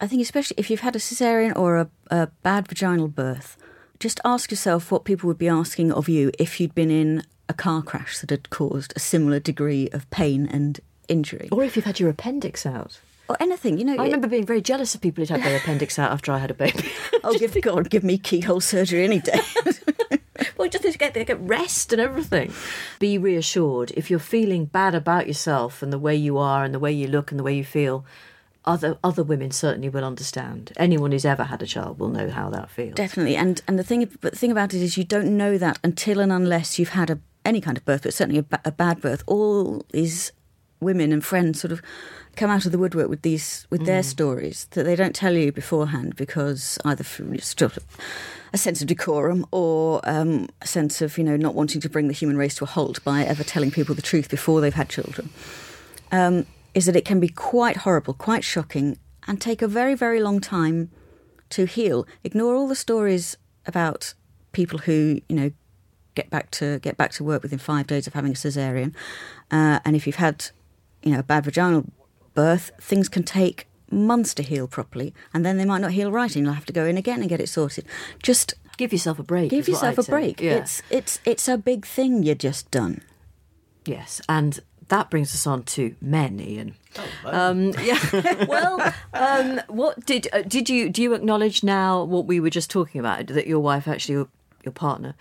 [0.00, 3.56] I think especially if you've had a cesarean or a, a bad vaginal birth,
[3.98, 7.54] just ask yourself what people would be asking of you if you'd been in a
[7.54, 10.80] car crash that had caused a similar degree of pain and
[11.10, 13.00] injury, Or if you've had your appendix out.
[13.28, 13.78] or anything.
[13.78, 16.32] You know, I remember being very jealous of people who'd had their appendix out after
[16.32, 16.90] I had a baby.
[17.24, 19.40] oh, give God, give me keyhole surgery any day.
[20.56, 22.52] well, just to get, get rest and everything.
[22.98, 26.78] Be reassured if you're feeling bad about yourself and the way you are and the
[26.80, 28.04] way you look and the way you feel.
[28.64, 30.72] Other other women certainly will understand.
[30.76, 32.94] Anyone who's ever had a child will know how that feels.
[32.94, 35.78] Definitely, and and the thing, but the thing about it is, you don't know that
[35.82, 38.70] until and unless you've had a any kind of birth, but certainly a, ba- a
[38.70, 39.22] bad birth.
[39.26, 40.32] All these
[40.80, 41.82] women and friends sort of
[42.36, 45.52] come out of the woodwork with these with their stories that they don't tell you
[45.52, 47.70] beforehand because either from just a
[48.52, 52.08] a sense of decorum or um, a sense of you know not wanting to bring
[52.08, 54.88] the human race to a halt by ever telling people the truth before they've had
[54.88, 55.30] children.
[56.12, 60.20] Um, is that it can be quite horrible, quite shocking, and take a very very
[60.20, 60.90] long time
[61.50, 62.06] to heal.
[62.24, 64.14] Ignore all the stories about
[64.52, 65.52] people who you know
[66.14, 68.94] get back to get back to work within five days of having a cesarean,
[69.50, 70.50] uh, and if you've had
[71.02, 71.84] you know a bad vaginal
[72.34, 76.34] birth, things can take months to heal properly, and then they might not heal right,
[76.36, 77.84] and you'll have to go in again and get it sorted.
[78.22, 79.50] Just Give yourself a break.
[79.50, 80.10] give yourself a say.
[80.10, 80.40] break.
[80.40, 80.52] Yeah.
[80.56, 83.02] It's it's it's a big thing you just done.
[83.84, 86.74] Yes, and that brings us on to men, Iain.
[87.24, 88.44] um, yeah.
[88.48, 91.02] well, um, what did uh, did you do?
[91.02, 94.28] You acknowledge now what we were just talking about that your wife actually your,
[94.64, 95.14] your partner.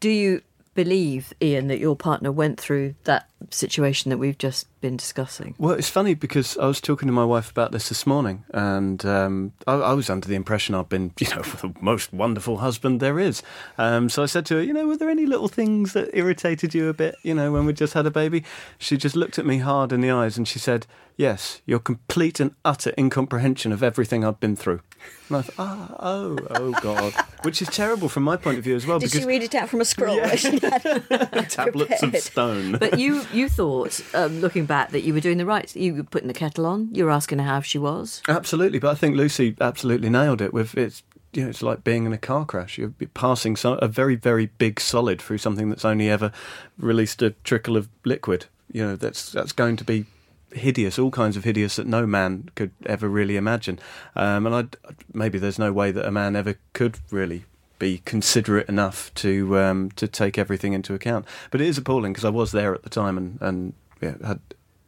[0.00, 0.42] Do you
[0.74, 5.54] believe, Iain, that your partner went through that situation that we've just been discussing?
[5.58, 9.04] Well, it's funny because I was talking to my wife about this this morning, and
[9.04, 13.00] um, I, I was under the impression I've been, you know, the most wonderful husband
[13.00, 13.42] there is.
[13.78, 16.74] Um, so I said to her, you know, were there any little things that irritated
[16.74, 18.44] you a bit, you know, when we just had a baby?
[18.78, 22.40] She just looked at me hard in the eyes and she said, yes, your complete
[22.40, 24.80] and utter incomprehension of everything I've been through.
[25.28, 27.14] And I thought, ah, oh, oh, God.
[27.42, 29.54] Which is terrible from my point of view as well, Did because she read it
[29.54, 30.16] out from a scroll?
[30.16, 32.72] where she had- tablets of stone.
[32.72, 35.74] But you you thought, um, looking back, that you were doing the right.
[35.76, 36.88] You were putting the kettle on.
[36.92, 38.22] You were asking her how she was.
[38.28, 40.52] Absolutely, but I think Lucy absolutely nailed it.
[40.52, 42.76] With it's you know it's like being in a car crash.
[42.76, 46.32] You're passing so, a very very big solid through something that's only ever
[46.78, 48.46] released a trickle of liquid.
[48.72, 50.06] You know that's that's going to be
[50.52, 53.78] hideous, all kinds of hideous that no man could ever really imagine.
[54.16, 54.76] Um, and I'd,
[55.12, 57.44] maybe there's no way that a man ever could really
[57.78, 61.26] be considerate enough to um, to take everything into account.
[61.50, 64.40] But it is appalling because I was there at the time and and yeah, had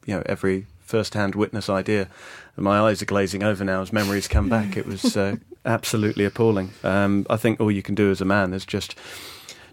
[0.07, 2.09] you know every first-hand witness idea.
[2.57, 4.77] And my eyes are glazing over now as memories come back.
[4.77, 6.71] It was uh, absolutely appalling.
[6.85, 8.95] Um, I think all you can do as a man is just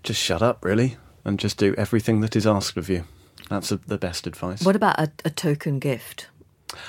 [0.01, 3.03] just shut up, really, and just do everything that is asked of you.
[3.49, 4.63] That's a, the best advice.
[4.63, 6.27] What about a, a token gift?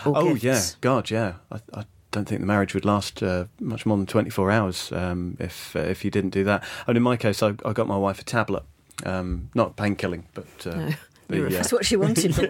[0.05, 0.45] Oh gifts?
[0.45, 1.35] yeah, God, yeah.
[1.51, 4.93] I, I don't think the marriage would last uh, much more than twenty four hours
[4.93, 6.63] um, if uh, if you didn't do that.
[6.87, 8.63] And in my case, I, I got my wife a tablet,
[9.07, 10.91] um, not painkilling, but uh, No.
[11.31, 12.35] The, uh, That's what she wanted.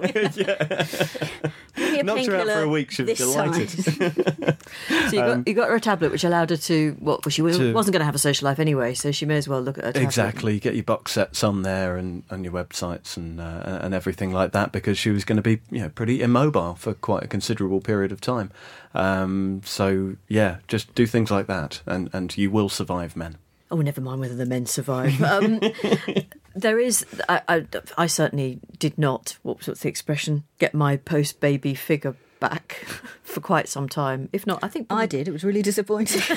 [1.76, 2.90] Give me knocked her out for a week.
[2.90, 3.70] She was delighted.
[5.10, 7.24] So you got, you got her a tablet, which allowed her to what?
[7.24, 9.36] Well, she was, To- wasn't going to have a social life anyway, so she may
[9.36, 10.06] as well look at her tablet.
[10.06, 13.92] Exactly, you get your box sets on there and, and your websites and uh, and
[13.94, 17.24] everything like that because she was going to be you know pretty immobile for quite
[17.24, 18.50] a considerable period of time.
[18.94, 23.38] Um, so yeah, just do things like that and, and you will survive men.
[23.70, 25.22] Oh, never mind whether the men survive.
[25.22, 25.60] Um,
[26.54, 29.36] there is, I, I, I certainly did not.
[29.42, 30.44] What was the expression?
[30.58, 32.72] Get my post-baby figure back
[33.22, 34.28] for quite some time.
[34.32, 35.28] If not, I think I did.
[35.28, 36.22] It was really disappointing.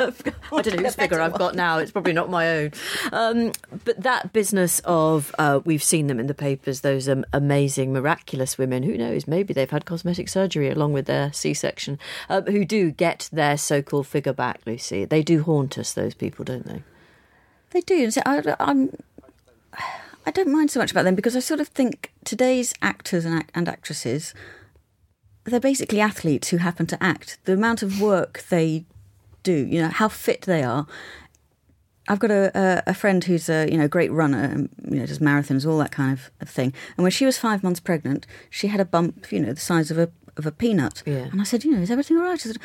[0.00, 1.78] I don't know whose figure I've got now.
[1.78, 2.70] It's probably not my own.
[3.12, 3.52] Um,
[3.84, 6.80] but that business of uh, we've seen them in the papers.
[6.80, 8.82] Those um, amazing, miraculous women.
[8.82, 9.26] Who knows?
[9.26, 11.98] Maybe they've had cosmetic surgery along with their C-section.
[12.28, 15.04] Uh, who do get their so-called figure back, Lucy?
[15.04, 15.92] They do haunt us.
[15.92, 16.82] Those people, don't they?
[17.70, 18.04] They do.
[18.04, 18.96] And so I, I'm,
[20.26, 23.34] I don't mind so much about them because I sort of think today's actors and,
[23.34, 24.34] act- and actresses,
[25.44, 27.38] they're basically athletes who happen to act.
[27.44, 28.84] The amount of work they
[29.42, 30.86] do, you know, how fit they are.
[32.08, 35.06] I've got a, a, a friend who's a you know great runner, and, you know,
[35.06, 36.72] does marathons, all that kind of, of thing.
[36.96, 39.92] And when she was five months pregnant, she had a bump, you know, the size
[39.92, 41.04] of a of a peanut.
[41.06, 41.28] Yeah.
[41.30, 42.40] And I said, you know, is everything all right?
[42.40, 42.58] She said,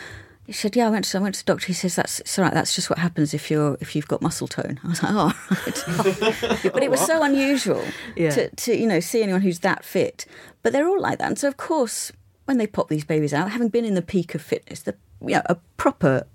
[0.46, 1.68] he said, "Yeah, I went to I went to the doctor.
[1.68, 2.54] He says that's it's all right.
[2.54, 5.34] That's just what happens if you're if you've got muscle tone." I was like, "Oh,
[5.50, 7.84] right." but it was so unusual
[8.16, 8.30] Yeah.
[8.32, 10.26] to to you know see anyone who's that fit.
[10.62, 12.12] But they're all like that, and so of course,
[12.46, 15.36] when they pop these babies out, having been in the peak of fitness, the you
[15.36, 16.26] know a proper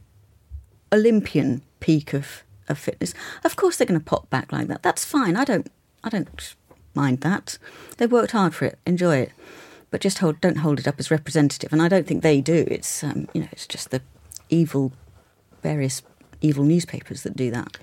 [0.92, 4.83] Olympian peak of of fitness, of course they're going to pop back like that.
[4.83, 5.37] That's fine.
[5.37, 5.70] I don't
[6.05, 6.55] I don't
[6.94, 7.59] mind that.
[7.99, 8.79] They worked hard for it.
[8.87, 9.33] Enjoy it
[9.90, 11.72] but just hold, don't hold it up as representative.
[11.72, 12.66] And I don't think they do.
[12.68, 14.03] It's um, you know, it's just the
[14.48, 14.92] evil,
[15.62, 16.03] various
[16.40, 17.79] evil newspapers that do that.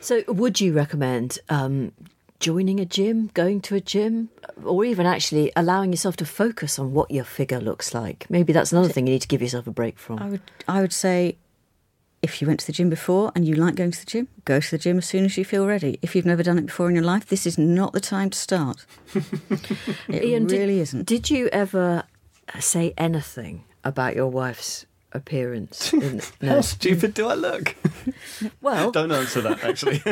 [0.00, 1.92] So, would you recommend um,
[2.38, 4.30] joining a gym, going to a gym,
[4.64, 8.26] or even actually allowing yourself to focus on what your figure looks like?
[8.30, 10.18] Maybe that's another thing you need to give yourself a break from.
[10.18, 11.36] I would I would say,
[12.22, 14.60] if you went to the gym before and you like going to the gym, go
[14.60, 15.98] to the gym as soon as you feel ready.
[16.02, 18.38] If you've never done it before in your life, this is not the time to
[18.38, 18.84] start.
[19.14, 21.06] it Iain, did- really isn't.
[21.06, 22.04] Did you ever
[22.58, 25.92] say anything about your wife's appearance?
[25.94, 27.74] In, How stupid do I look?
[28.62, 30.02] Well, Don't answer that, actually.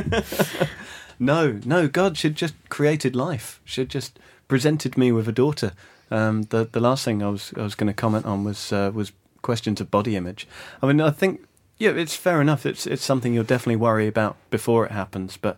[1.19, 3.61] no, no, God, she'd just created life.
[3.65, 4.19] She'd just
[4.49, 5.73] presented me with a daughter.
[6.11, 8.91] Um, the the last thing I was I was going to comment on was uh,
[8.95, 10.47] was questions of body image.
[10.83, 11.41] I mean, I think
[11.79, 12.67] yeah, it's fair enough.
[12.67, 15.57] It's it's something you'll definitely worry about before it happens, but.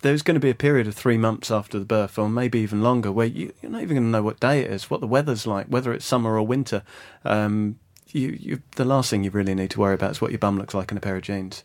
[0.00, 2.84] There's going to be a period of three months after the birth, or maybe even
[2.84, 5.08] longer, where you, you're not even going to know what day it is, what the
[5.08, 6.84] weather's like, whether it's summer or winter.
[7.24, 7.80] Um,
[8.12, 10.56] you, you, the last thing you really need to worry about is what your bum
[10.56, 11.64] looks like in a pair of jeans.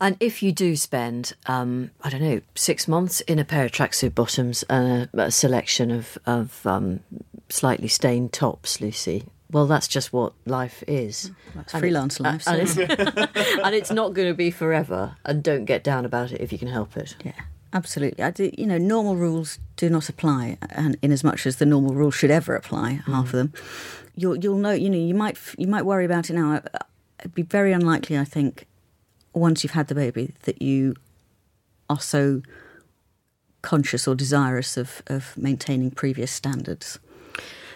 [0.00, 3.72] And if you do spend, um, I don't know, six months in a pair of
[3.72, 7.00] tracksuit bottoms and a, a selection of, of um,
[7.48, 11.30] slightly stained tops, Lucy, well, that's just what life is.
[11.54, 12.46] That's And freelance it- life.
[12.46, 15.16] And, it's, and it's not going to be forever.
[15.24, 17.16] And don't get down about it if you can help it.
[17.24, 17.32] Yeah,
[17.72, 18.22] absolutely.
[18.22, 21.66] I do, you know, normal rules do not apply, and in as much as the
[21.66, 23.28] normal rules should ever apply, half mm.
[23.28, 23.52] of them,
[24.14, 24.72] you'll you'll know.
[24.72, 26.62] You know, you might you might worry about it now.
[27.20, 28.66] It'd be very unlikely, I think,
[29.32, 30.94] once you've had the baby, that you
[31.88, 32.42] are so
[33.62, 36.98] conscious or desirous of of maintaining previous standards.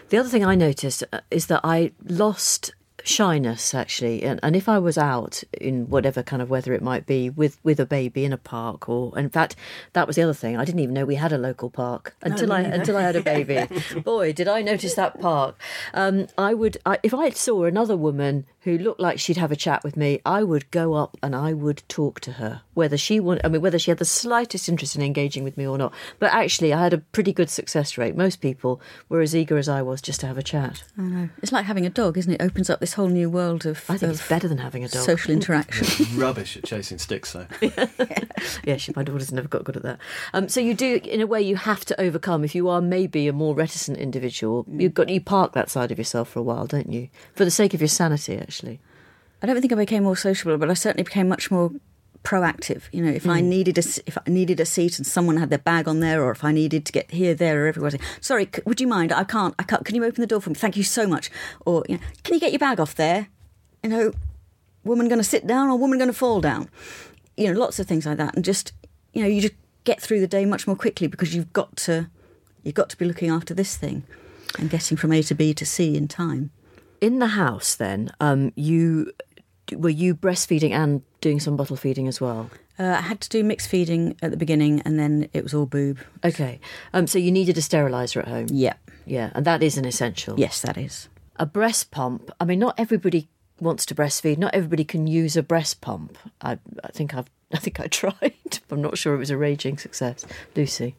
[0.09, 4.69] The other thing I noticed uh, is that I lost shyness actually and, and if
[4.69, 8.25] I was out in whatever kind of weather it might be with with a baby
[8.25, 9.57] in a park or in fact
[9.93, 10.57] that was the other thing.
[10.57, 13.23] I didn't even know we had a local park until I until I had a
[13.23, 13.67] baby.
[14.05, 15.57] Boy did I notice that park.
[15.95, 19.57] Um, I would I, if I saw another woman who looked like she'd have a
[19.57, 23.19] chat with me, I would go up and I would talk to her, whether she
[23.19, 25.93] wanted, I mean, whether she had the slightest interest in engaging with me or not.
[26.21, 28.17] But actually, I had a pretty good success rate.
[28.17, 30.85] Most people were as eager as I was just to have a chat.
[30.97, 31.29] I know.
[31.43, 32.41] It's like having a dog, isn't it?
[32.41, 34.85] It opens up this whole new world of, I think of it's better than having
[34.85, 35.03] a dog.
[35.03, 36.07] social interaction.
[36.17, 37.47] Rubbish at chasing sticks, though.
[38.65, 39.99] yeah, she, my daughter's never got good at that.
[40.35, 42.45] Um, so you do, in a way, you have to overcome.
[42.45, 45.99] If you are maybe a more reticent individual, you've got you park that side of
[45.99, 47.09] yourself for a while, don't you?
[47.35, 48.52] For the sake of your sanity, actually.
[49.43, 51.73] I don't think I became more sociable, but I certainly became much more
[52.23, 52.83] proactive.
[52.93, 53.49] You know, if I hmm.
[53.49, 56.31] needed a if I needed a seat and someone had their bag on there, or
[56.31, 59.13] if I needed to get here, there, or everywhere, say, sorry, c- would you mind?
[59.13, 59.55] I can't.
[59.59, 59.85] I can't.
[59.85, 60.55] Can you open the door for me?
[60.55, 61.31] Thank you so much.
[61.67, 63.29] Or you know, can you get your bag off there?
[63.83, 64.13] You know,
[64.85, 66.69] woman going to sit down or woman going to fall down?
[67.37, 68.73] You know, lots of things like that, and just
[69.13, 72.09] you know, you just get through the day much more quickly because you've got to
[72.63, 74.05] you've got to be looking after this thing
[74.59, 76.51] and getting from A to B to C in time.
[77.03, 79.13] In the house, then, um, you
[79.73, 82.49] were you breastfeeding and doing some bottle feeding as well.
[82.79, 85.67] Uh, I had to do mixed feeding at the beginning, and then it was all
[85.67, 85.99] boob.
[86.25, 86.61] Okay,
[86.95, 88.47] um, so you needed a sterilizer at home.
[88.51, 88.75] Yeah.
[89.05, 90.39] Yeah, and that is an essential.
[90.39, 91.09] Yes, that is.
[91.37, 92.31] A breast pump.
[92.39, 93.29] I mean, not everybody
[93.61, 94.39] wants to breastfeed.
[94.39, 96.17] Not everybody can use a breast pump.
[96.41, 97.29] I, I think I've.
[97.53, 98.61] I think I tried.
[98.71, 100.25] I'm not sure it was a raging success.
[100.55, 100.95] Lucy.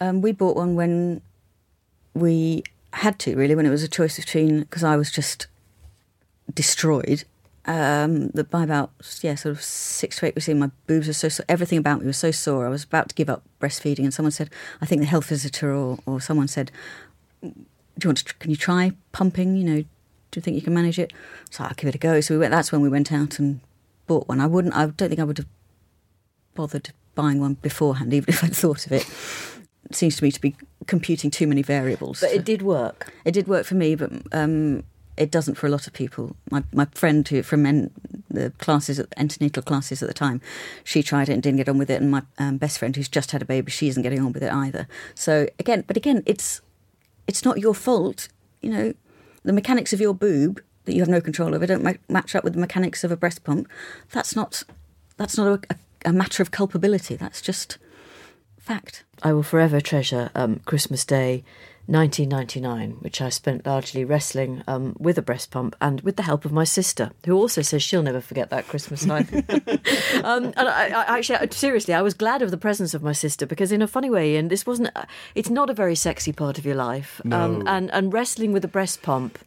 [0.00, 1.20] Um, we bought one when
[2.14, 2.64] we
[2.96, 5.46] had to, really, when it was a choice between, because I was just
[6.52, 7.24] destroyed.
[7.66, 8.90] Um, that by about
[9.22, 11.46] yeah, sort of six to eight weeks in, my boobs were so sore.
[11.48, 12.66] Everything about me was so sore.
[12.66, 14.50] I was about to give up breastfeeding, and someone said,
[14.82, 16.70] "I think the health visitor or, or someone said,
[17.42, 17.48] do
[18.02, 18.34] you want to?
[18.34, 19.56] Can you try pumping?
[19.56, 21.12] You know, do you think you can manage it?"
[21.50, 22.20] So I'll give it a go.
[22.20, 22.50] So we went.
[22.50, 23.60] That's when we went out and
[24.06, 24.40] bought one.
[24.40, 24.74] I wouldn't.
[24.74, 25.48] I don't think I would have
[26.54, 29.06] bothered buying one beforehand, even if I'd thought of it.
[29.92, 32.20] Seems to me to be computing too many variables.
[32.20, 33.12] But it did work.
[33.24, 34.84] it did work for me, but um,
[35.16, 36.36] it doesn't for a lot of people.
[36.50, 37.90] My my friend who from en-
[38.30, 40.40] the classes, at antenatal classes at the time,
[40.82, 43.08] she tried it and didn't get on with it, and my um, best friend who's
[43.08, 44.88] just had a baby, she isn't getting on with it either.
[45.14, 46.60] So again, but again, it's
[47.26, 48.28] it's not your fault.
[48.60, 48.94] You know,
[49.44, 52.54] the mechanics of your boob that you have no control over don't match up with
[52.54, 53.68] the mechanics of a breast pump.
[54.10, 54.64] That's not
[55.16, 57.16] that's not a, a, a matter of culpability.
[57.16, 57.78] That's just
[58.64, 59.04] fact.
[59.22, 61.44] I will forever treasure um, Christmas Day
[61.86, 66.44] 1999, which I spent largely wrestling um, with a breast pump and with the help
[66.44, 69.30] of my sister, who also says she'll never forget that Christmas night.
[70.24, 73.44] um, and I, I actually, seriously, I was glad of the presence of my sister
[73.46, 74.90] because, in a funny way, and this wasn't,
[75.34, 77.20] it's not a very sexy part of your life.
[77.24, 77.62] Um, No.
[77.66, 79.44] and, and wrestling with a breast pump, uh,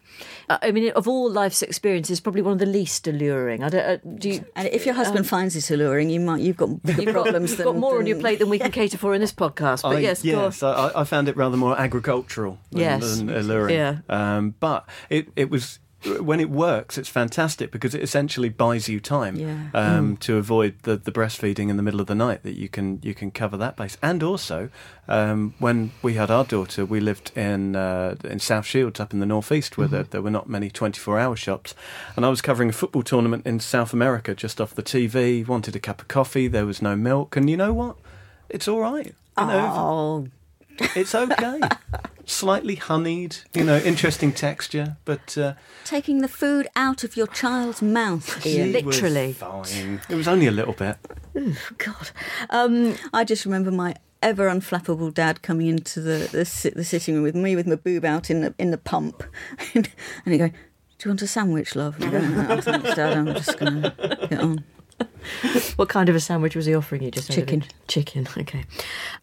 [0.50, 3.63] I mean, of all life's experiences, probably one of the least alluring.
[3.63, 6.56] I don't, uh, do you, And if your husband finds this alluring, you might you've
[6.58, 7.50] got bigger problems.
[7.52, 9.82] You've than, got more on your plate than we can cater for in this podcast.
[9.82, 13.17] But I- yes, yes, I, I found it rather more agricultural than, Yes.
[13.17, 13.76] than alluring.
[13.76, 13.98] Yeah.
[14.08, 15.80] Um, but it, it was
[16.22, 19.70] when it works, it's fantastic because it essentially buys you time Yeah.
[19.74, 22.43] um, to avoid the, the breastfeeding in the middle of the night.
[22.43, 24.70] That you can you can cover that base, and also
[25.08, 29.20] um, when we had our daughter, we lived in uh, in South Shields up in
[29.20, 31.76] the northeast, where there, there were not many twenty four hour shops,
[32.15, 35.48] and I was covering a football tournament in South America just off the TV.
[35.48, 37.96] Wanted a cup of coffee, there was no milk, and you know what?
[38.50, 39.13] It's all right.
[39.38, 40.28] You know, Oh,
[40.96, 41.60] it's okay.
[42.30, 45.54] Slightly honeyed, you know, interesting texture, but uh,
[45.86, 48.44] taking the food out of your child's mouth.
[48.44, 49.32] she was Literally.
[49.32, 50.02] fine.
[50.10, 50.98] It was only a little bit.
[51.78, 52.12] God.
[52.50, 57.24] Um, I just remember my ever unflappable dad coming into the the, the sitting room
[57.24, 59.24] with me with my boob out in the in the pump,
[59.74, 59.88] and
[60.26, 63.18] he going, "Do you want a sandwich, love?" And I go, no, thanks, Dad.
[63.18, 64.63] I'm just going to get on.
[65.76, 67.12] what kind of a sandwich was he offering you?
[67.12, 67.63] Just Chicken.
[67.88, 68.28] Chicken.
[68.38, 68.66] Okay.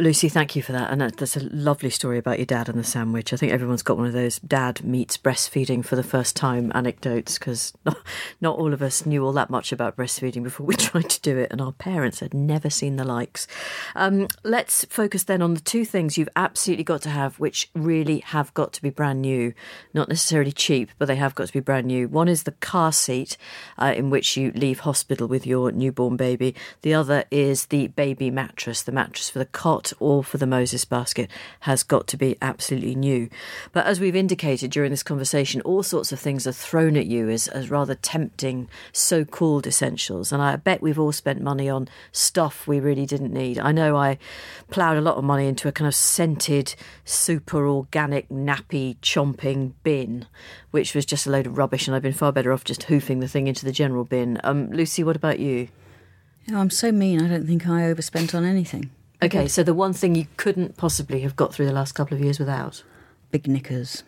[0.00, 0.90] Lucy, thank you for that.
[0.90, 3.32] And that, that's a lovely story about your dad and the sandwich.
[3.32, 7.38] I think everyone's got one of those dad meets breastfeeding for the first time anecdotes
[7.38, 7.96] because not,
[8.40, 11.38] not all of us knew all that much about breastfeeding before we tried to do
[11.38, 13.46] it, and our parents had never seen the likes.
[13.94, 18.18] Um, let's focus then on the two things you've absolutely got to have, which really
[18.20, 19.54] have got to be brand new,
[19.92, 22.08] not necessarily cheap, but they have got to be brand new.
[22.08, 23.36] One is the car seat
[23.78, 26.54] uh, in which you leave hospital with your newborn baby.
[26.82, 28.82] The other is the baby mattress.
[28.82, 31.30] The mattress for the cot or for the Moses basket
[31.60, 33.28] has got to be absolutely new.
[33.72, 37.30] But as we've indicated during this conversation, all sorts of things are thrown at you
[37.30, 40.32] as, as rather tempting so called essentials.
[40.32, 43.58] And I bet we've all spent money on stuff we really didn't need.
[43.58, 44.18] I know I
[44.70, 50.26] ploughed a lot of money into a kind of scented, super organic, nappy, chomping bin,
[50.72, 51.86] which was just a load of rubbish.
[51.86, 54.40] And I've been far better off just hoofing the thing into the general bin.
[54.42, 55.68] Um, Lucy, what about you?
[56.46, 57.22] You know, I'm so mean.
[57.22, 58.90] I don't think I overspent on anything.
[59.22, 62.22] Okay, so the one thing you couldn't possibly have got through the last couple of
[62.22, 62.82] years without.
[63.30, 64.04] Big knickers.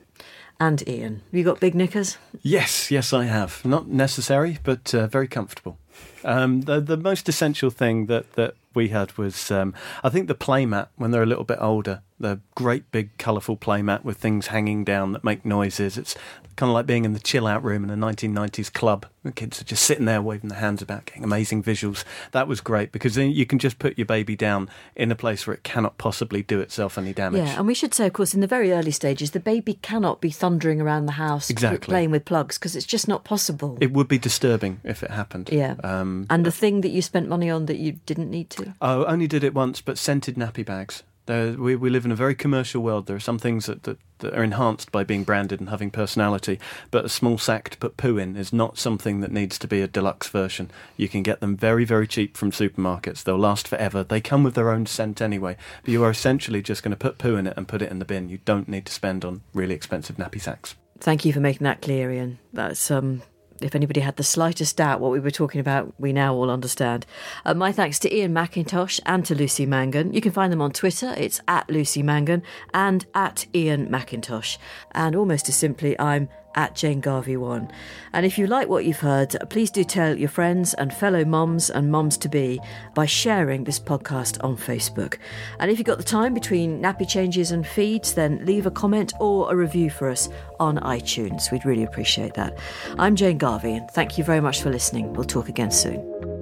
[0.59, 2.19] And Iain, have you got big knickers?
[2.43, 3.65] Yes, yes, I have.
[3.65, 5.79] Not necessary, but uh, very comfortable.
[6.25, 10.35] Um, the the most essential thing that that we had was um, I think the
[10.35, 12.03] playmat when they're a little bit older.
[12.19, 15.99] The great big colourful playmat with things hanging down that make noises.
[15.99, 16.15] It's
[16.57, 19.05] kind of like being in the chill out room in a 1990s club.
[19.23, 22.05] The kids are just sitting there waving their hands about, getting amazing visuals.
[22.33, 25.47] That was great because then you can just put your baby down in a place
[25.47, 27.43] where it cannot possibly do itself any damage.
[27.47, 30.23] Yeah, and we should say, of course, in the very early stages, the baby cannot
[30.23, 31.93] be thundering around the house Exactly.
[31.93, 33.77] playing with plugs because it's just not possible.
[33.83, 35.51] It would be disturbing if it happened.
[35.53, 35.75] yeah.
[35.85, 38.73] Um, and the thing that you spent money on that you didn't need to.
[38.81, 41.03] Oh, only did it once, but scented nappy bags.
[41.27, 43.07] There, we, we live in a very commercial world.
[43.07, 46.59] There are some things that, that, that are enhanced by being branded and having personality,
[46.91, 49.83] but a small sack to put poo in is not something that needs to be
[49.83, 50.71] a deluxe version.
[50.97, 53.25] You can get them very, very cheap from supermarkets.
[53.25, 54.05] They'll last forever.
[54.05, 57.19] They come with their own scent anyway, but you are essentially just going to put
[57.19, 58.29] poo in it and put it in the bin.
[58.29, 60.77] You don't need to spend on really expensive nappy sacks.
[61.01, 62.39] Thank you for making that clear, Iain.
[62.53, 63.23] That's um.
[63.61, 67.07] If anybody had the slightest doubt what we were talking about, we now all understand.
[67.45, 70.13] Uh, my thanks to Iain Macintosh and to Lucy Mangan.
[70.13, 71.15] You can find them on Twitter.
[71.17, 72.43] It's at Lucy Mangan
[72.75, 74.59] and at Iain Macintosh.
[74.93, 77.71] And almost as simply, I'm at Jane Garvey one.
[78.13, 81.71] And if you like what you've heard, please do tell your friends and fellow moms
[81.71, 82.61] and moms to be
[82.95, 85.19] by sharing this podcast on Facebook.
[85.61, 89.13] And if you've got the time between nappy changes and feeds, then leave a comment
[89.21, 90.29] or a review for us
[90.59, 91.51] on iTunes.
[91.53, 92.59] We'd really appreciate that.
[92.99, 95.13] I'm Jane Garvey, and thank you very much for listening.
[95.13, 96.36] We'll talk again soon.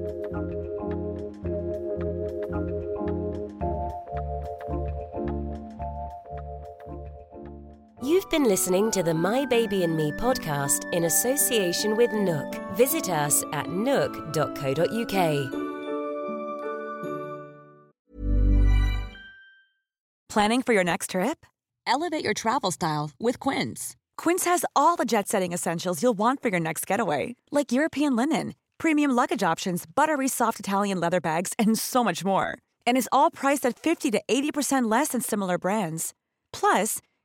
[8.15, 12.77] You've been listening to the My Baby and Me podcast in association with NUK.
[12.77, 15.17] Visit us at nuk.co.uk.
[20.29, 21.45] Planning for your next trip?
[21.89, 23.97] Elevate your travel style with Quince.
[24.17, 28.15] Quince has all the jet setting essentials you'll want for your next getaway, like European
[28.15, 32.59] linen, premium luggage options, buttery soft Italian leather bags, and so much more.
[32.87, 36.15] And is all priced at 50 to 80% less than similar brands.
[36.53, 37.01] Plus,